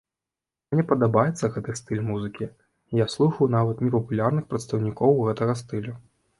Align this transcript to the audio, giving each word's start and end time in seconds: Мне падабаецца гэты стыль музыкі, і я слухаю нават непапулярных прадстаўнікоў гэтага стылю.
Мне 0.73 0.83
падабаецца 0.91 1.49
гэты 1.57 1.75
стыль 1.81 2.01
музыкі, 2.09 2.49
і 2.49 2.93
я 3.03 3.07
слухаю 3.17 3.51
нават 3.59 3.85
непапулярных 3.89 4.43
прадстаўнікоў 4.55 5.25
гэтага 5.33 5.53
стылю. 5.65 5.93